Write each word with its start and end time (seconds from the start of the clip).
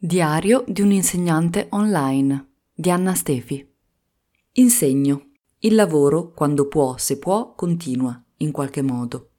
Diario 0.00 0.62
di 0.68 0.80
un 0.80 0.92
insegnante 0.92 1.66
online 1.70 2.50
di 2.72 2.88
Anna 2.88 3.14
Stefi. 3.14 3.68
Insegno. 4.52 5.30
Il 5.58 5.74
lavoro, 5.74 6.30
quando 6.30 6.68
può, 6.68 6.96
se 6.96 7.18
può, 7.18 7.52
continua, 7.56 8.24
in 8.36 8.52
qualche 8.52 8.80
modo. 8.80 9.30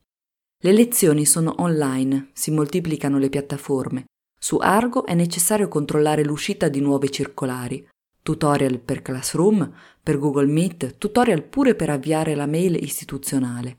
Le 0.58 0.74
lezioni 0.74 1.26
sono 1.26 1.56
online, 1.60 2.32
si 2.34 2.52
moltiplicano 2.52 3.18
le 3.18 3.30
piattaforme. 3.30 4.08
Su 4.38 4.58
Argo 4.58 5.06
è 5.06 5.14
necessario 5.14 5.70
controllare 5.70 6.26
l'uscita 6.26 6.68
di 6.68 6.82
nuove 6.82 7.10
circolari. 7.10 7.88
Tutorial 8.22 8.80
per 8.82 9.02
Classroom, 9.02 9.74
per 10.04 10.20
Google 10.20 10.48
Meet, 10.48 10.98
tutorial 10.98 11.44
pure 11.44 11.74
per 11.74 11.90
avviare 11.90 12.36
la 12.36 12.48
mail 12.48 12.76
istituzionale. 12.76 13.78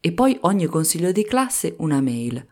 E 0.00 0.12
poi 0.12 0.38
ogni 0.40 0.64
consiglio 0.64 1.12
di 1.12 1.26
classe 1.26 1.74
una 1.76 2.00
mail 2.00 2.42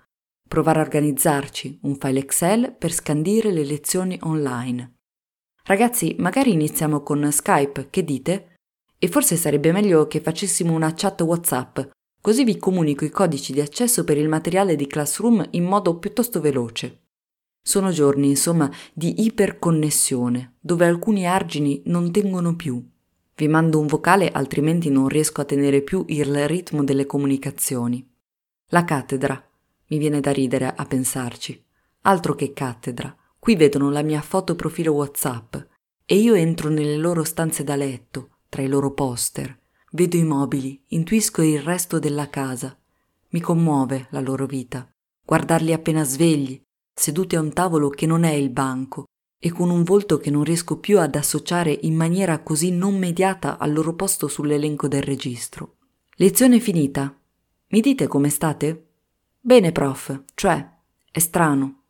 provare 0.50 0.80
a 0.80 0.82
organizzarci 0.82 1.78
un 1.82 1.94
file 1.94 2.18
Excel 2.18 2.74
per 2.76 2.90
scandire 2.90 3.52
le 3.52 3.64
lezioni 3.64 4.18
online. 4.22 4.96
Ragazzi, 5.62 6.16
magari 6.18 6.50
iniziamo 6.50 7.04
con 7.04 7.30
Skype, 7.30 7.86
che 7.88 8.02
dite? 8.02 8.56
E 8.98 9.06
forse 9.06 9.36
sarebbe 9.36 9.70
meglio 9.70 10.08
che 10.08 10.20
facessimo 10.20 10.72
una 10.72 10.92
chat 10.92 11.20
WhatsApp, 11.20 11.78
così 12.20 12.42
vi 12.42 12.58
comunico 12.58 13.04
i 13.04 13.10
codici 13.10 13.52
di 13.52 13.60
accesso 13.60 14.02
per 14.02 14.18
il 14.18 14.26
materiale 14.26 14.74
di 14.74 14.88
Classroom 14.88 15.46
in 15.52 15.62
modo 15.62 16.00
piuttosto 16.00 16.40
veloce. 16.40 17.02
Sono 17.62 17.92
giorni, 17.92 18.30
insomma, 18.30 18.68
di 18.92 19.22
iperconnessione, 19.22 20.56
dove 20.58 20.84
alcuni 20.84 21.28
argini 21.28 21.80
non 21.84 22.10
tengono 22.10 22.56
più. 22.56 22.84
Vi 23.36 23.46
mando 23.46 23.78
un 23.78 23.86
vocale, 23.86 24.28
altrimenti 24.32 24.90
non 24.90 25.06
riesco 25.06 25.42
a 25.42 25.44
tenere 25.44 25.82
più 25.82 26.04
il 26.08 26.48
ritmo 26.48 26.82
delle 26.82 27.06
comunicazioni. 27.06 28.04
La 28.70 28.84
cattedra, 28.84 29.44
mi 29.90 29.98
viene 29.98 30.20
da 30.20 30.32
ridere 30.32 30.72
a 30.74 30.84
pensarci. 30.84 31.62
Altro 32.02 32.34
che 32.34 32.52
cattedra. 32.52 33.14
Qui 33.38 33.56
vedono 33.56 33.90
la 33.90 34.02
mia 34.02 34.20
foto 34.20 34.54
profilo 34.54 34.92
WhatsApp 34.92 35.56
e 36.04 36.16
io 36.16 36.34
entro 36.34 36.68
nelle 36.68 36.96
loro 36.96 37.24
stanze 37.24 37.64
da 37.64 37.76
letto, 37.76 38.38
tra 38.48 38.62
i 38.62 38.68
loro 38.68 38.92
poster. 38.92 39.58
Vedo 39.92 40.16
i 40.16 40.24
mobili, 40.24 40.82
intuisco 40.88 41.42
il 41.42 41.60
resto 41.60 41.98
della 41.98 42.28
casa. 42.28 42.76
Mi 43.30 43.40
commuove 43.40 44.08
la 44.10 44.20
loro 44.20 44.46
vita. 44.46 44.88
Guardarli 45.24 45.72
appena 45.72 46.04
svegli, 46.04 46.60
seduti 46.92 47.36
a 47.36 47.40
un 47.40 47.52
tavolo 47.52 47.88
che 47.88 48.06
non 48.06 48.24
è 48.24 48.32
il 48.32 48.50
banco 48.50 49.04
e 49.38 49.50
con 49.50 49.70
un 49.70 49.84
volto 49.84 50.18
che 50.18 50.30
non 50.30 50.44
riesco 50.44 50.78
più 50.78 51.00
ad 51.00 51.14
associare 51.14 51.76
in 51.82 51.96
maniera 51.96 52.42
così 52.42 52.70
non 52.70 52.98
mediata 52.98 53.58
al 53.58 53.72
loro 53.72 53.94
posto 53.94 54.28
sull'elenco 54.28 54.86
del 54.86 55.02
registro. 55.02 55.76
Lezione 56.16 56.60
finita. 56.60 57.18
Mi 57.68 57.80
dite 57.80 58.06
come 58.06 58.28
state? 58.28 58.89
Bene, 59.42 59.72
prof, 59.72 60.24
cioè, 60.34 60.68
è 61.10 61.18
strano. 61.18 61.84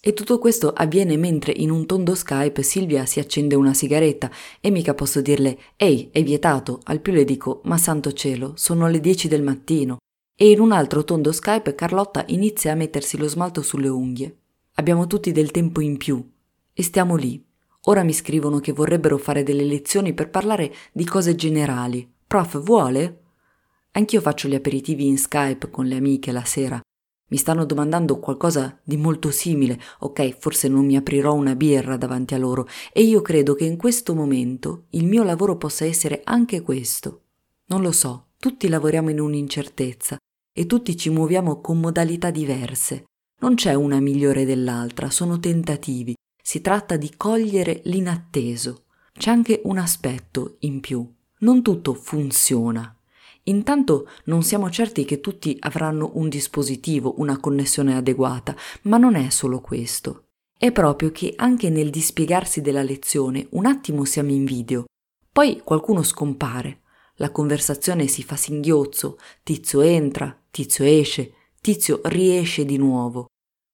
E 0.00 0.14
tutto 0.14 0.38
questo 0.38 0.72
avviene 0.72 1.16
mentre 1.16 1.50
in 1.50 1.72
un 1.72 1.84
tondo 1.84 2.14
Skype 2.14 2.62
Silvia 2.62 3.06
si 3.06 3.18
accende 3.18 3.56
una 3.56 3.74
sigaretta 3.74 4.30
e 4.60 4.70
mica 4.70 4.94
posso 4.94 5.20
dirle 5.20 5.58
Ehi, 5.74 6.10
è 6.12 6.22
vietato, 6.22 6.78
al 6.84 7.00
più 7.00 7.12
le 7.12 7.24
dico 7.24 7.60
Ma 7.64 7.76
santo 7.76 8.12
cielo, 8.12 8.52
sono 8.54 8.86
le 8.86 9.00
10 9.00 9.26
del 9.26 9.42
mattino. 9.42 9.96
E 10.36 10.50
in 10.50 10.60
un 10.60 10.70
altro 10.70 11.02
tondo 11.02 11.32
Skype 11.32 11.74
Carlotta 11.74 12.22
inizia 12.28 12.70
a 12.70 12.76
mettersi 12.76 13.18
lo 13.18 13.26
smalto 13.26 13.62
sulle 13.62 13.88
unghie. 13.88 14.36
Abbiamo 14.74 15.08
tutti 15.08 15.32
del 15.32 15.50
tempo 15.50 15.80
in 15.80 15.96
più 15.96 16.24
e 16.72 16.82
stiamo 16.84 17.16
lì. 17.16 17.44
Ora 17.86 18.04
mi 18.04 18.12
scrivono 18.12 18.60
che 18.60 18.72
vorrebbero 18.72 19.18
fare 19.18 19.42
delle 19.42 19.64
lezioni 19.64 20.14
per 20.14 20.30
parlare 20.30 20.72
di 20.92 21.04
cose 21.04 21.34
generali. 21.34 22.08
Prof, 22.28 22.62
vuole? 22.62 23.22
Anch'io 23.90 24.20
faccio 24.20 24.46
gli 24.46 24.54
aperitivi 24.54 25.04
in 25.04 25.18
Skype 25.18 25.68
con 25.68 25.86
le 25.86 25.96
amiche 25.96 26.30
la 26.30 26.44
sera 26.44 26.80
mi 27.32 27.38
stanno 27.38 27.64
domandando 27.64 28.18
qualcosa 28.18 28.78
di 28.84 28.98
molto 28.98 29.30
simile, 29.30 29.80
ok, 30.00 30.36
forse 30.38 30.68
non 30.68 30.84
mi 30.84 30.96
aprirò 30.96 31.32
una 31.32 31.56
birra 31.56 31.96
davanti 31.96 32.34
a 32.34 32.38
loro, 32.38 32.68
e 32.92 33.02
io 33.04 33.22
credo 33.22 33.54
che 33.54 33.64
in 33.64 33.78
questo 33.78 34.14
momento 34.14 34.84
il 34.90 35.06
mio 35.06 35.22
lavoro 35.22 35.56
possa 35.56 35.86
essere 35.86 36.20
anche 36.24 36.60
questo. 36.60 37.22
Non 37.68 37.80
lo 37.80 37.90
so, 37.90 38.26
tutti 38.38 38.68
lavoriamo 38.68 39.08
in 39.08 39.18
un'incertezza 39.18 40.18
e 40.52 40.66
tutti 40.66 40.94
ci 40.94 41.08
muoviamo 41.08 41.62
con 41.62 41.80
modalità 41.80 42.30
diverse. 42.30 43.04
Non 43.40 43.54
c'è 43.54 43.72
una 43.72 43.98
migliore 43.98 44.44
dell'altra, 44.44 45.08
sono 45.08 45.40
tentativi, 45.40 46.14
si 46.42 46.60
tratta 46.60 46.98
di 46.98 47.14
cogliere 47.16 47.80
l'inatteso. 47.84 48.82
C'è 49.14 49.30
anche 49.30 49.62
un 49.64 49.78
aspetto 49.78 50.56
in 50.60 50.80
più. 50.80 51.10
Non 51.38 51.62
tutto 51.62 51.94
funziona, 51.94 52.94
Intanto 53.44 54.08
non 54.24 54.42
siamo 54.42 54.70
certi 54.70 55.04
che 55.04 55.20
tutti 55.20 55.56
avranno 55.60 56.12
un 56.14 56.28
dispositivo, 56.28 57.14
una 57.18 57.38
connessione 57.38 57.96
adeguata, 57.96 58.54
ma 58.82 58.98
non 58.98 59.14
è 59.14 59.30
solo 59.30 59.60
questo. 59.60 60.26
È 60.56 60.70
proprio 60.70 61.10
che 61.10 61.32
anche 61.36 61.70
nel 61.70 61.90
dispiegarsi 61.90 62.60
della 62.60 62.82
lezione 62.82 63.46
un 63.50 63.66
attimo 63.66 64.04
siamo 64.04 64.30
in 64.30 64.44
video, 64.44 64.84
poi 65.32 65.60
qualcuno 65.64 66.02
scompare, 66.02 66.82
la 67.16 67.30
conversazione 67.30 68.06
si 68.06 68.22
fa 68.22 68.36
singhiozzo, 68.36 69.18
tizio 69.42 69.80
entra, 69.80 70.38
tizio 70.50 70.84
esce, 70.84 71.32
tizio 71.60 72.00
riesce 72.04 72.64
di 72.64 72.76
nuovo. 72.76 73.26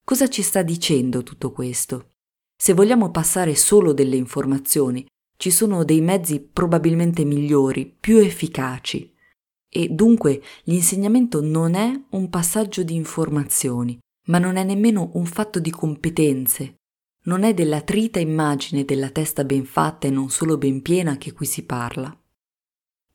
Cosa 0.03 0.27
ci 0.29 0.41
sta 0.41 0.61
dicendo 0.61 1.21
tutto 1.21 1.51
questo? 1.51 2.11
Se 2.55 2.73
vogliamo 2.73 3.11
passare 3.11 3.55
solo 3.55 3.93
delle 3.93 4.15
informazioni, 4.15 5.05
ci 5.37 5.51
sono 5.51 5.83
dei 5.83 6.01
mezzi 6.01 6.39
probabilmente 6.41 7.23
migliori, 7.23 7.85
più 7.85 8.17
efficaci. 8.17 9.13
E 9.71 9.87
dunque 9.89 10.41
l'insegnamento 10.63 11.41
non 11.41 11.75
è 11.75 11.91
un 12.09 12.29
passaggio 12.29 12.83
di 12.83 12.95
informazioni, 12.95 13.99
ma 14.25 14.39
non 14.39 14.55
è 14.55 14.63
nemmeno 14.63 15.11
un 15.13 15.25
fatto 15.25 15.59
di 15.59 15.69
competenze. 15.69 16.75
Non 17.23 17.43
è 17.43 17.53
della 17.53 17.81
trita 17.81 18.19
immagine 18.19 18.85
della 18.85 19.09
testa 19.09 19.43
ben 19.43 19.65
fatta 19.65 20.07
e 20.07 20.09
non 20.09 20.29
solo 20.29 20.57
ben 20.57 20.81
piena 20.81 21.17
che 21.17 21.33
qui 21.33 21.45
si 21.45 21.63
parla. 21.63 22.15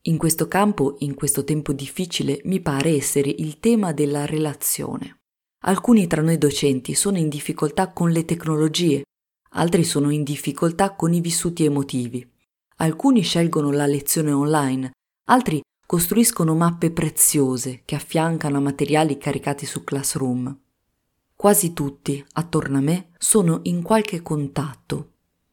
In 0.02 0.18
questo 0.18 0.46
campo, 0.46 0.96
in 0.98 1.14
questo 1.14 1.44
tempo 1.44 1.72
difficile, 1.72 2.40
mi 2.44 2.60
pare 2.60 2.90
essere 2.90 3.30
il 3.30 3.58
tema 3.58 3.92
della 3.92 4.26
relazione. 4.26 5.20
Alcuni 5.66 6.06
tra 6.06 6.20
noi 6.20 6.36
docenti 6.36 6.94
sono 6.94 7.16
in 7.16 7.30
difficoltà 7.30 7.90
con 7.90 8.10
le 8.10 8.26
tecnologie, 8.26 9.02
altri 9.52 9.82
sono 9.82 10.10
in 10.10 10.22
difficoltà 10.22 10.94
con 10.94 11.14
i 11.14 11.20
vissuti 11.20 11.64
emotivi. 11.64 12.30
Alcuni 12.76 13.22
scelgono 13.22 13.70
la 13.70 13.86
lezione 13.86 14.30
online, 14.30 14.90
altri 15.28 15.62
costruiscono 15.86 16.54
mappe 16.54 16.90
preziose 16.90 17.82
che 17.84 17.94
affiancano 17.94 18.56
a 18.56 18.60
materiali 18.60 19.18
caricati 19.18 19.66
su 19.66 19.84
Classroom. 19.84 20.58
Quasi 21.36 21.72
tutti, 21.72 22.24
attorno 22.32 22.78
a 22.78 22.80
me, 22.80 23.10
sono 23.18 23.60
in 23.64 23.82
qualche 23.82 24.22
contatto. 24.22 25.10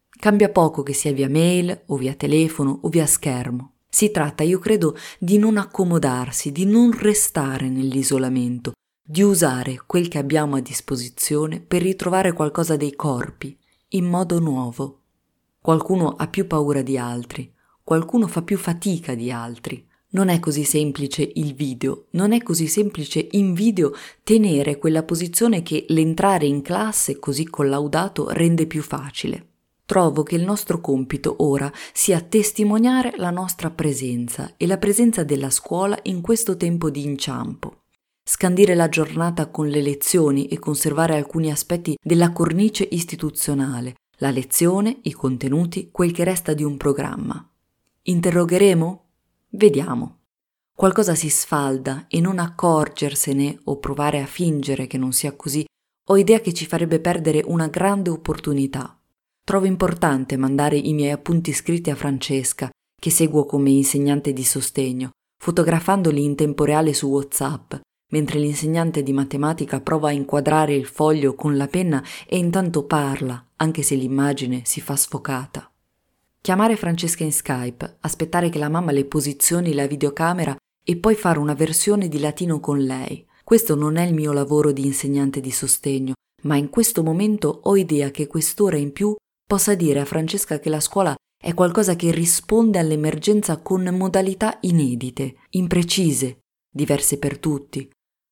Cambia 0.10 0.50
poco 0.50 0.84
che 0.84 0.94
sia 0.94 1.12
via 1.12 1.28
mail 1.28 1.84
o 1.88 1.98
via 1.98 2.14
telefono 2.14 2.80
o 2.84 2.90
via 2.90 3.06
schermo. 3.06 3.74
Si 3.90 4.10
tratta, 4.12 4.44
io 4.44 4.60
credo, 4.60 4.96
di 5.20 5.38
non 5.38 5.58
accomodarsi, 5.58 6.52
di 6.52 6.66
non 6.66 6.92
restare 6.98 7.68
nell'isolamento, 7.70 8.72
di 9.04 9.22
usare 9.22 9.84
quel 9.86 10.08
che 10.08 10.18
abbiamo 10.18 10.56
a 10.56 10.62
disposizione 10.62 11.60
per 11.60 11.82
ritrovare 11.82 12.32
qualcosa 12.32 12.78
dei 12.78 12.96
corpi, 12.96 13.58
in 13.90 14.06
modo 14.06 14.40
nuovo. 14.40 15.02
Qualcuno 15.60 16.12
ha 16.12 16.28
più 16.28 16.48
paura 16.48 16.82
di 16.82 16.98
altri, 16.98 17.54
qualcuno 17.84 18.28
fa 18.28 18.44
più 18.44 18.58
fatica 18.58 19.14
di 19.14 19.30
altri, 19.30 19.86
non 20.12 20.30
è 20.30 20.40
così 20.40 20.64
semplice 20.64 21.30
il 21.36 21.54
video, 21.54 22.06
non 22.12 22.32
è 22.32 22.42
così 22.42 22.68
semplice 22.68 23.28
in 23.32 23.54
video 23.54 23.94
tenere 24.24 24.78
quella 24.78 25.04
posizione 25.04 25.62
che 25.62 25.86
l'entrare 25.90 26.46
in 26.46 26.62
classe 26.62 27.20
così 27.20 27.46
collaudato 27.46 28.30
rende 28.30 28.66
più 28.66 28.82
facile. 28.82 29.48
Trovo 29.86 30.24
che 30.24 30.36
il 30.36 30.44
nostro 30.44 30.80
compito 30.80 31.36
ora 31.40 31.70
sia 31.92 32.22
testimoniare 32.22 33.14
la 33.18 33.30
nostra 33.30 33.70
presenza 33.70 34.54
e 34.56 34.66
la 34.66 34.78
presenza 34.78 35.24
della 35.24 35.50
scuola 35.50 36.00
in 36.04 36.22
questo 36.22 36.56
tempo 36.56 36.90
di 36.90 37.04
inciampo. 37.04 37.80
Scandire 38.24 38.76
la 38.76 38.88
giornata 38.88 39.48
con 39.48 39.68
le 39.68 39.82
lezioni 39.82 40.48
e 40.48 40.60
conservare 40.60 41.18
alcuni 41.18 41.52
aspetti 41.52 41.98
della 42.02 42.32
cornice 42.32 42.88
istituzionale, 42.90 43.96
la 44.18 44.30
lezione, 44.30 45.00
i 45.02 45.12
contenuti, 45.12 45.90
quel 45.92 46.14
che 46.14 46.24
resta 46.24 46.54
di 46.54 46.64
un 46.64 46.78
programma. 46.78 47.46
Interrogheremo? 48.04 49.11
Vediamo. 49.54 50.20
Qualcosa 50.74 51.14
si 51.14 51.30
sfalda 51.30 52.06
e 52.08 52.22
non 52.22 52.40
accorgersene 52.40 53.60
o 53.66 53.80
provare 53.80 54.22
a 54.22 54.26
fingere 54.26 54.88
che 54.88 54.98
non 54.98 55.12
sia 55.12 55.36
così, 55.36 55.66
ho 56.10 56.18
idea 56.18 56.40
che 56.40 56.54
ci 56.54 56.66
farebbe 56.66 57.02
perdere 57.02 57.44
una 57.46 57.68
grande 57.68 58.10
opportunità. 58.10 58.98
Trovo 59.44 59.66
importante 59.66 60.38
mandare 60.38 60.78
i 60.78 60.94
miei 60.94 61.12
appunti 61.12 61.52
scritti 61.52 61.90
a 61.90 61.96
Francesca, 61.96 62.70
che 63.00 63.10
seguo 63.10 63.46
come 63.46 63.72
insegnante 63.72 64.32
di 64.32 64.44
sostegno, 64.44 65.10
fotografandoli 65.38 66.24
in 66.24 66.36
tempo 66.36 66.64
reale 66.64 66.94
su 66.94 67.08
WhatsApp, 67.08 67.74
mentre 68.12 68.40
l'insegnante 68.40 69.04
di 69.04 69.12
matematica 69.12 69.82
prova 69.82 70.10
a 70.10 70.14
inquadrare 70.14 70.74
il 70.74 70.86
foglio 70.86 71.36
con 71.36 71.58
la 71.58 71.68
penna 71.68 72.02
e 72.26 72.38
intanto 72.38 72.86
parla, 72.86 73.52
anche 73.58 73.82
se 73.82 73.96
l'immagine 73.96 74.62
si 74.64 74.80
fa 74.80 74.96
sfocata. 74.96 75.71
Chiamare 76.44 76.76
Francesca 76.76 77.24
in 77.24 77.32
Skype, 77.32 77.98
aspettare 78.00 78.50
che 78.50 78.58
la 78.58 78.68
mamma 78.68 78.92
le 78.92 79.06
posizioni 79.06 79.76
la 79.76 79.86
videocamera 79.86 80.56
e 80.84 80.98
poi 80.98 81.14
fare 81.14 81.38
una 81.38 81.54
versione 81.54 82.08
di 82.08 82.20
latino 82.20 82.60
con 82.60 82.80
lei. 82.80 83.24
Questo 83.44 83.76
non 83.76 83.96
è 83.96 84.04
il 84.04 84.16
mio 84.16 84.34
lavoro 84.34 84.72
di 84.72 84.84
insegnante 84.84 85.40
di 85.40 85.52
sostegno. 85.52 86.14
ma 86.44 86.56
in 86.56 86.70
questo 86.70 87.04
momento 87.04 87.60
ho 87.66 87.78
idea 87.78 88.10
che 88.10 88.26
quest'ora 88.26 88.76
in 88.76 88.92
più 88.92 89.16
possa 89.46 89.76
dire 89.76 90.00
a 90.00 90.06
Francesca 90.06 90.58
che 90.58 90.70
la 90.70 90.80
scuola 90.80 91.16
è 91.40 91.54
qualcosa 91.54 91.96
che 91.96 92.10
risponde 92.10 92.80
all'emergenza 92.80 93.58
con 93.58 93.84
modalità 93.84 94.58
inedite, 94.62 95.36
imprecise, 95.52 96.40
diverse 96.68 97.20
per 97.20 97.38
tutti. 97.38 97.88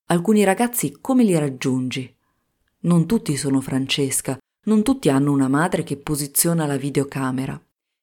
Alcuni 0.07 0.43
ragazzi 0.43 0.97
come 0.99 1.23
li 1.23 1.37
raggiungi? 1.37 2.11
Non 2.81 3.05
tutti 3.05 3.37
sono 3.37 3.61
Francesca, 3.61 4.35
non 4.63 4.81
tutti 4.81 5.09
hanno 5.09 5.31
una 5.31 5.47
madre 5.47 5.83
che 5.83 5.97
posiziona 5.97 6.65
la 6.65 6.77
videocamera. 6.77 7.61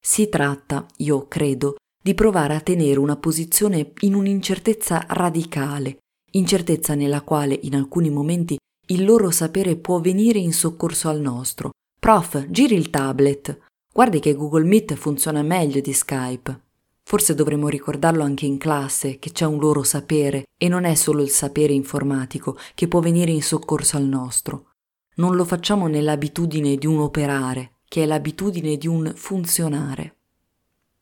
Si 0.08 0.28
tratta, 0.28 0.86
io 0.98 1.26
credo, 1.26 1.74
di 2.00 2.14
provare 2.14 2.54
a 2.54 2.60
tenere 2.60 3.00
una 3.00 3.16
posizione 3.16 3.90
in 4.02 4.14
un'incertezza 4.14 5.04
radicale, 5.08 5.98
incertezza 6.30 6.94
nella 6.94 7.22
quale 7.22 7.58
in 7.64 7.74
alcuni 7.74 8.08
momenti 8.08 8.56
il 8.86 9.04
loro 9.04 9.32
sapere 9.32 9.74
può 9.74 9.98
venire 9.98 10.38
in 10.38 10.52
soccorso 10.52 11.08
al 11.08 11.20
nostro. 11.20 11.72
Prof, 11.98 12.46
giri 12.48 12.76
il 12.76 12.88
tablet. 12.88 13.58
Guardi 13.92 14.20
che 14.20 14.36
Google 14.36 14.62
Meet 14.62 14.94
funziona 14.94 15.42
meglio 15.42 15.80
di 15.80 15.92
Skype. 15.92 16.60
Forse 17.02 17.34
dovremmo 17.34 17.66
ricordarlo 17.66 18.22
anche 18.22 18.46
in 18.46 18.58
classe 18.58 19.18
che 19.18 19.32
c'è 19.32 19.44
un 19.44 19.58
loro 19.58 19.82
sapere 19.82 20.44
e 20.56 20.68
non 20.68 20.84
è 20.84 20.94
solo 20.94 21.20
il 21.20 21.30
sapere 21.30 21.72
informatico 21.72 22.56
che 22.76 22.86
può 22.86 23.00
venire 23.00 23.32
in 23.32 23.42
soccorso 23.42 23.96
al 23.96 24.04
nostro. 24.04 24.70
Non 25.16 25.34
lo 25.34 25.44
facciamo 25.44 25.88
nell'abitudine 25.88 26.76
di 26.76 26.86
un 26.86 27.00
operare, 27.00 27.72
che 27.88 28.02
è 28.02 28.06
l'abitudine 28.06 28.76
di 28.76 28.86
un 28.86 29.12
funzionare. 29.14 30.16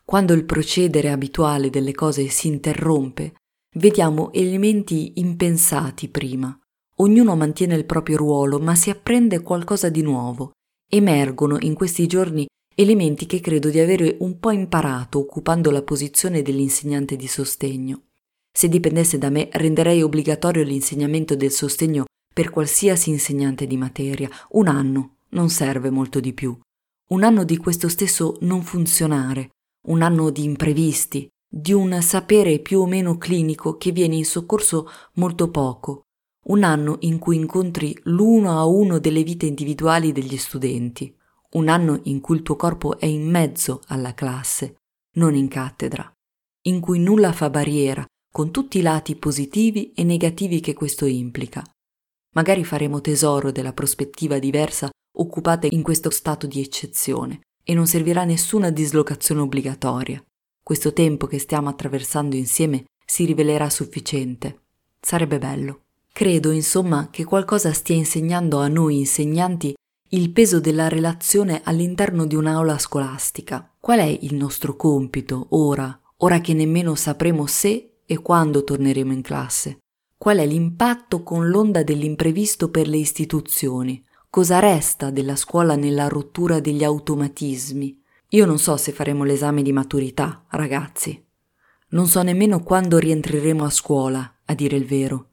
Quando 0.05 0.33
il 0.35 0.45
procedere 0.45 1.11
abituale 1.11 1.71
delle 1.71 1.93
cose 1.93 2.29
si 2.29 2.49
interrompe, 2.49 3.35
vediamo 3.77 4.33
elementi 4.33 5.13
impensati 5.17 6.09
prima. 6.09 6.57
Ognuno 6.97 7.35
mantiene 7.37 7.75
il 7.75 7.87
proprio 7.87 8.17
ruolo, 8.17 8.59
ma 8.59 8.75
si 8.75 8.91
apprende 8.91 9.41
qualcosa 9.41 9.89
di 9.89 10.03
nuovo. 10.03 10.53
Emergono 10.89 11.57
in 11.61 11.75
questi 11.75 12.07
giorni 12.07 12.47
elementi 12.77 13.27
che 13.27 13.41
credo 13.41 13.71
di 13.71 13.79
avere 13.79 14.17
un 14.21 14.39
po' 14.39 14.51
imparato 14.51 15.19
occupando 15.19 15.71
la 15.71 15.83
posizione 15.83 16.43
dell'insegnante 16.43 17.17
di 17.17 17.27
sostegno. 17.27 18.03
Se 18.53 18.69
dipendesse 18.69 19.19
da 19.19 19.31
me, 19.31 19.49
renderei 19.53 20.03
obbligatorio 20.03 20.63
l'insegnamento 20.63 21.35
del 21.35 21.51
sostegno 21.51 22.05
per 22.33 22.51
qualsiasi 22.51 23.11
insegnante 23.11 23.67
di 23.67 23.77
materia. 23.77 24.29
Un 24.51 24.69
anno, 24.69 25.17
non 25.31 25.51
serve 25.51 25.91
molto 25.91 26.21
di 26.21 26.33
più. 26.33 26.57
Un 27.11 27.23
anno 27.23 27.45
di 27.45 27.57
questo 27.57 27.89
stesso 27.89 28.37
non 28.41 28.63
funzionare, 28.63 29.51
un 29.89 30.03
anno 30.03 30.31
di 30.31 30.45
imprevisti, 30.45 31.29
di 31.47 31.73
un 31.73 32.01
sapere 32.01 32.59
più 32.59 32.81
o 32.81 32.87
meno 32.87 33.19
clinico 33.19 33.77
che 33.77 33.93
viene 33.93 34.17
in 34.17 34.25
soccorso 34.25 34.89
molto 35.15 35.51
poco, 35.51 36.03
un 36.47 36.65
anno 36.65 36.97
in 37.01 37.19
cui 37.19 37.37
incontri 37.37 37.97
l'uno 38.05 38.59
a 38.59 38.65
uno 38.65 38.99
delle 38.99 39.23
vite 39.23 39.47
individuali 39.47 40.13
degli 40.13 40.37
studenti, 40.37 41.15
un 41.53 41.69
anno 41.69 42.01
in 42.05 42.21
cui 42.21 42.37
il 42.37 42.43
tuo 42.43 42.57
corpo 42.57 42.99
è 42.99 43.07
in 43.07 43.29
mezzo 43.31 43.83
alla 43.89 44.15
classe, 44.15 44.77
non 45.17 45.35
in 45.35 45.49
cattedra, 45.49 46.11
in 46.63 46.81
cui 46.81 46.99
nulla 46.99 47.33
fa 47.33 47.51
barriera, 47.51 48.05
con 48.33 48.51
tutti 48.51 48.79
i 48.79 48.83
lati 48.83 49.15
positivi 49.15 49.93
e 49.93 50.03
negativi 50.03 50.61
che 50.61 50.73
questo 50.73 51.07
implica, 51.07 51.63
Magari 52.35 52.65
faremo 52.65 53.01
tesoro 53.01 53.51
della 53.51 53.73
prospettiva 53.73 54.39
diversa 54.39 54.91
occupata 55.17 55.67
in 55.71 55.83
questo 55.83 56.11
stato 56.11 56.47
di 56.47 56.61
eccezione 56.61 57.41
e 57.63 57.75
non 57.75 57.87
servirà 57.87 58.25
nessuna 58.25 58.71
dislocazione 58.71 59.41
obbligatoria. 59.41 60.23
Questo 60.63 60.93
tempo 60.93 61.27
che 61.27 61.39
stiamo 61.39 61.69
attraversando 61.69 62.37
insieme 62.37 62.85
si 63.05 63.25
rivelerà 63.25 63.69
sufficiente. 63.71 64.61
Sarebbe 65.01 65.39
bello. 65.39 65.81
Credo, 66.13 66.51
insomma, 66.51 67.09
che 67.11 67.25
qualcosa 67.25 67.73
stia 67.73 67.97
insegnando 67.97 68.59
a 68.59 68.69
noi 68.69 68.99
insegnanti 68.99 69.75
il 70.11 70.31
peso 70.31 70.61
della 70.61 70.89
relazione 70.89 71.61
all'interno 71.65 72.25
di 72.25 72.37
un'aula 72.37 72.79
scolastica. 72.79 73.69
Qual 73.81 73.99
è 73.99 74.19
il 74.23 74.35
nostro 74.35 74.77
compito 74.77 75.47
ora, 75.51 76.01
ora 76.19 76.41
che 76.41 76.55
nemmeno 76.55 76.95
sapremo 76.95 77.47
se 77.47 77.97
e 78.07 78.19
quando 78.19 78.63
torneremo 78.63 79.13
in 79.13 79.23
classe? 79.23 79.79
Qual 80.17 80.39
è 80.39 80.47
l'impatto 80.47 81.23
con 81.23 81.49
l'onda 81.49 81.83
dell'imprevisto 81.83 82.71
per 82.71 82.87
le 82.87 82.99
istituzioni? 82.99 84.03
Cosa 84.35 84.59
resta 84.59 85.11
della 85.11 85.37
scuola 85.37 85.77
nella 85.77 86.09
rottura 86.09 86.59
degli 86.59 86.83
automatismi? 86.83 88.03
Io 88.31 88.47
non 88.47 88.59
so 88.59 88.77
se 88.77 88.91
faremo 88.91 89.23
l'esame 89.23 89.63
di 89.63 89.71
maturità, 89.71 90.45
ragazzi. 90.49 91.25
Non 91.91 92.09
so 92.09 92.21
nemmeno 92.21 92.61
quando 92.65 92.99
rientreremo 92.99 93.65
a 93.65 93.71
scuola, 93.71 94.41
a 94.45 94.55
dire 94.55 94.77
il 94.77 94.87
vero. 94.87 95.29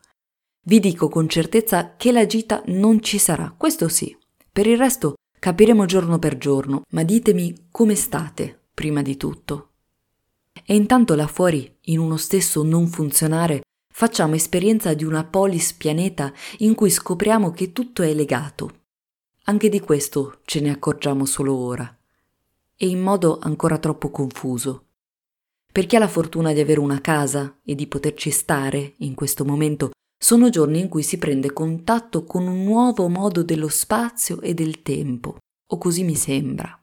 Vi 0.65 0.79
dico 0.79 1.09
con 1.09 1.27
certezza 1.27 1.95
che 1.97 2.11
la 2.11 2.27
gita 2.27 2.61
non 2.67 3.01
ci 3.01 3.17
sarà, 3.17 3.51
questo 3.57 3.87
sì. 3.87 4.15
Per 4.51 4.67
il 4.67 4.77
resto 4.77 5.15
capiremo 5.39 5.85
giorno 5.85 6.19
per 6.19 6.37
giorno, 6.37 6.83
ma 6.89 7.01
ditemi 7.01 7.69
come 7.71 7.95
state, 7.95 8.65
prima 8.71 9.01
di 9.01 9.17
tutto. 9.17 9.69
E 10.63 10.75
intanto 10.75 11.15
là 11.15 11.25
fuori, 11.25 11.75
in 11.85 11.97
uno 11.97 12.17
stesso 12.17 12.61
non 12.61 12.85
funzionare, 12.85 13.63
facciamo 13.91 14.35
esperienza 14.35 14.93
di 14.93 15.05
una 15.05 15.23
polis 15.23 15.73
pianeta 15.73 16.31
in 16.59 16.75
cui 16.75 16.91
scopriamo 16.91 17.49
che 17.49 17.71
tutto 17.71 18.03
è 18.03 18.13
legato. 18.13 18.75
Anche 19.45 19.69
di 19.69 19.79
questo 19.79 20.39
ce 20.45 20.59
ne 20.59 20.69
accorgiamo 20.69 21.25
solo 21.25 21.55
ora, 21.55 21.97
e 22.75 22.87
in 22.87 22.99
modo 23.01 23.39
ancora 23.41 23.79
troppo 23.79 24.11
confuso. 24.11 24.85
Per 25.71 25.87
chi 25.87 25.95
ha 25.95 25.99
la 25.99 26.07
fortuna 26.07 26.53
di 26.53 26.59
avere 26.59 26.79
una 26.79 27.01
casa 27.01 27.57
e 27.63 27.73
di 27.73 27.87
poterci 27.87 28.29
stare 28.29 28.93
in 28.97 29.15
questo 29.15 29.43
momento, 29.43 29.91
sono 30.15 30.49
giorni 30.49 30.79
in 30.79 30.89
cui 30.89 31.01
si 31.01 31.17
prende 31.17 31.53
contatto 31.53 32.23
con 32.23 32.45
un 32.45 32.63
nuovo 32.63 33.07
modo 33.07 33.41
dello 33.41 33.67
spazio 33.67 34.41
e 34.41 34.53
del 34.53 34.83
tempo, 34.83 35.37
o 35.65 35.77
così 35.79 36.03
mi 36.03 36.15
sembra. 36.15 36.79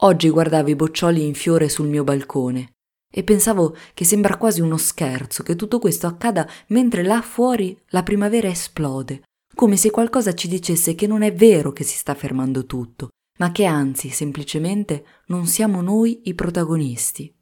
Oggi 0.00 0.28
guardavo 0.28 0.68
i 0.68 0.74
boccioli 0.76 1.24
in 1.24 1.34
fiore 1.34 1.68
sul 1.68 1.86
mio 1.86 2.02
balcone 2.02 2.72
e 3.08 3.22
pensavo 3.22 3.76
che 3.94 4.04
sembra 4.04 4.36
quasi 4.36 4.60
uno 4.60 4.76
scherzo 4.76 5.44
che 5.44 5.54
tutto 5.54 5.78
questo 5.78 6.08
accada 6.08 6.48
mentre 6.68 7.04
là 7.04 7.22
fuori 7.22 7.80
la 7.90 8.02
primavera 8.02 8.48
esplode, 8.48 9.22
come 9.56 9.78
se 9.78 9.90
qualcosa 9.90 10.34
ci 10.34 10.48
dicesse 10.48 10.94
che 10.94 11.06
non 11.06 11.22
è 11.22 11.32
vero 11.32 11.72
che 11.72 11.82
si 11.82 11.96
sta 11.96 12.14
fermando 12.14 12.66
tutto, 12.66 13.08
ma 13.38 13.52
che 13.52 13.64
anzi 13.64 14.10
semplicemente 14.10 15.04
non 15.28 15.46
siamo 15.46 15.80
noi 15.80 16.20
i 16.24 16.34
protagonisti. 16.34 17.34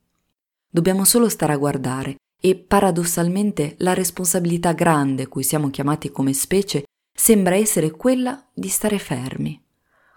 Dobbiamo 0.70 1.04
solo 1.04 1.28
stare 1.28 1.54
a 1.54 1.56
guardare 1.56 2.14
e 2.40 2.54
paradossalmente 2.54 3.74
la 3.78 3.94
responsabilità 3.94 4.72
grande 4.74 5.26
cui 5.26 5.42
siamo 5.42 5.70
chiamati 5.70 6.10
come 6.10 6.32
specie 6.34 6.84
sembra 7.12 7.56
essere 7.56 7.90
quella 7.90 8.48
di 8.54 8.68
stare 8.68 9.00
fermi, 9.00 9.60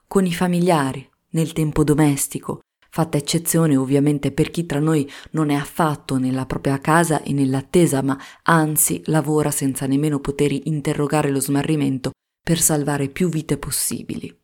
con 0.06 0.24
i 0.24 0.34
familiari, 0.34 1.10
nel 1.32 1.52
tempo 1.52 1.84
domestico, 1.84 2.60
fatta 2.98 3.20
eccezione 3.20 3.76
ovviamente 3.76 4.32
per 4.32 4.50
chi 4.50 4.66
tra 4.66 4.80
noi 4.80 5.08
non 5.32 5.52
è 5.52 5.54
affatto 5.54 6.18
nella 6.18 6.48
propria 6.48 6.80
casa 6.80 7.22
e 7.22 7.32
nell'attesa, 7.32 8.02
ma 8.02 8.18
anzi 8.42 9.04
lavora 9.06 9.52
senza 9.52 9.86
nemmeno 9.86 10.20
poter 10.20 10.52
interrogare 10.52 11.30
lo 11.30 11.40
smarrimento 11.40 12.10
per 12.42 12.60
salvare 12.60 13.10
più 13.10 13.30
vite 13.30 13.60
possibili. 13.60 14.36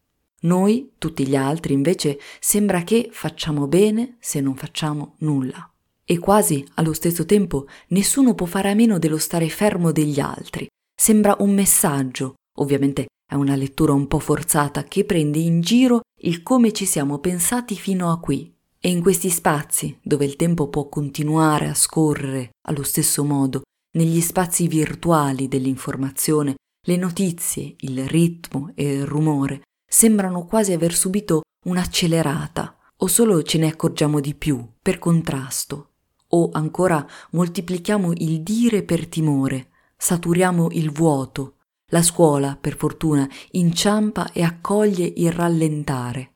Noi, 0.42 0.92
tutti 1.00 1.26
gli 1.26 1.36
altri, 1.36 1.74
invece, 1.74 2.20
sembra 2.40 2.84
che 2.84 3.10
facciamo 3.12 3.68
bene 3.68 4.18
se 4.20 4.40
non 4.40 4.56
facciamo 4.56 5.16
nulla. 5.20 5.68
E 6.06 6.20
quasi 6.20 6.64
allo 6.76 6.94
stesso 6.94 7.26
tempo 7.26 7.66
nessuno 7.88 8.36
può 8.36 8.46
fare 8.46 8.70
a 8.70 8.76
meno 8.76 9.00
dello 9.00 9.18
stare 9.18 9.50
fermo 9.50 9.92
degli 9.92 10.20
altri. 10.20 10.68
Sembra 10.96 11.38
un 11.40 11.56
messaggio, 11.56 12.36
ovviamente 12.60 13.08
è 13.26 13.34
una 13.34 13.56
lettura 13.56 13.94
un 13.94 14.06
po' 14.06 14.20
forzata 14.20 14.84
che 14.84 15.06
prende 15.06 15.40
in 15.40 15.62
giro 15.62 16.02
il 16.26 16.42
come 16.42 16.72
ci 16.72 16.86
siamo 16.86 17.20
pensati 17.20 17.76
fino 17.76 18.12
a 18.12 18.20
qui. 18.20 18.52
E 18.80 18.90
in 18.90 19.02
questi 19.02 19.30
spazi, 19.30 19.98
dove 20.02 20.26
il 20.26 20.36
tempo 20.36 20.68
può 20.68 20.88
continuare 20.88 21.68
a 21.68 21.74
scorrere 21.74 22.52
allo 22.68 22.84
stesso 22.84 23.24
modo, 23.24 23.62
negli 23.96 24.22
spazi 24.22 24.68
virtuali 24.68 25.48
dell'informazione, 25.48 26.56
le 26.86 26.96
notizie, 26.98 27.76
il 27.80 28.08
ritmo 28.08 28.72
e 28.76 28.94
il 28.94 29.06
rumore 29.06 29.62
sembrano 29.86 30.46
quasi 30.46 30.74
aver 30.74 30.94
subito 30.94 31.42
un'accelerata, 31.66 32.78
o 32.98 33.08
solo 33.08 33.42
ce 33.44 33.58
ne 33.58 33.68
accorgiamo 33.68 34.20
di 34.20 34.34
più, 34.34 34.66
per 34.82 35.00
contrasto, 35.00 35.92
o 36.30 36.50
ancora 36.52 37.06
moltiplichiamo 37.32 38.12
il 38.16 38.42
dire 38.42 38.84
per 38.84 39.08
timore, 39.08 39.72
saturiamo 39.96 40.70
il 40.72 40.92
vuoto, 40.92 41.56
la 41.94 42.02
scuola, 42.02 42.58
per 42.60 42.76
fortuna, 42.76 43.30
inciampa 43.52 44.32
e 44.34 44.42
accoglie 44.42 45.14
il 45.16 45.32
rallentare. 45.32 46.32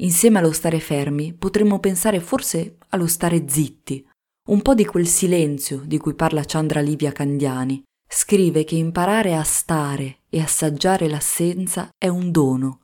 Insieme 0.00 0.38
allo 0.38 0.52
stare 0.52 0.78
fermi 0.78 1.32
potremmo 1.32 1.80
pensare 1.80 2.20
forse 2.20 2.76
allo 2.90 3.06
stare 3.06 3.46
zitti, 3.48 4.06
un 4.48 4.60
po' 4.60 4.74
di 4.74 4.84
quel 4.84 5.06
silenzio 5.06 5.82
di 5.84 5.96
cui 5.96 6.14
parla 6.14 6.42
Chandra 6.44 6.80
Livia 6.80 7.12
Candiani. 7.12 7.82
Scrive 8.06 8.64
che 8.64 8.74
imparare 8.74 9.34
a 9.34 9.42
stare 9.42 10.18
e 10.28 10.40
assaggiare 10.40 11.08
l'assenza 11.08 11.88
è 11.96 12.08
un 12.08 12.30
dono. 12.30 12.80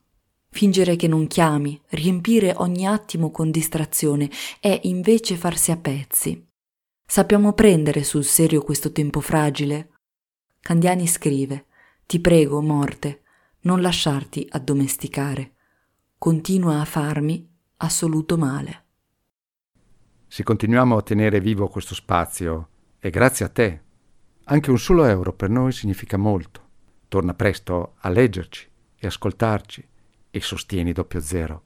Fingere 0.48 0.96
che 0.96 1.08
non 1.08 1.26
chiami, 1.26 1.78
riempire 1.90 2.54
ogni 2.56 2.86
attimo 2.86 3.30
con 3.30 3.50
distrazione, 3.50 4.30
è 4.58 4.80
invece 4.84 5.36
farsi 5.36 5.70
a 5.70 5.76
pezzi. 5.76 6.42
Sappiamo 7.06 7.52
prendere 7.52 8.04
sul 8.04 8.24
serio 8.24 8.62
questo 8.62 8.90
tempo 8.90 9.20
fragile? 9.20 9.90
Candiani 10.60 11.06
scrive 11.06 11.65
ti 12.06 12.20
prego, 12.20 12.62
morte, 12.62 13.22
non 13.62 13.80
lasciarti 13.80 14.46
addomesticare. 14.48 15.54
Continua 16.16 16.80
a 16.80 16.84
farmi 16.84 17.52
assoluto 17.78 18.38
male. 18.38 18.84
Se 20.28 20.44
continuiamo 20.44 20.96
a 20.96 21.02
tenere 21.02 21.40
vivo 21.40 21.66
questo 21.66 21.94
spazio, 21.94 22.68
è 22.98 23.10
grazie 23.10 23.44
a 23.44 23.48
te. 23.48 23.82
Anche 24.44 24.70
un 24.70 24.78
solo 24.78 25.04
euro 25.04 25.32
per 25.32 25.50
noi 25.50 25.72
significa 25.72 26.16
molto. 26.16 26.62
Torna 27.08 27.34
presto 27.34 27.94
a 27.98 28.08
leggerci 28.08 28.70
e 28.94 29.06
ascoltarci 29.08 29.88
e 30.30 30.40
sostieni 30.40 30.92
doppio 30.92 31.18
zero. 31.18 31.65